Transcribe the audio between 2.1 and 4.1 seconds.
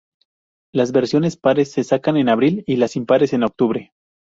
en abril, y las impares en octubre.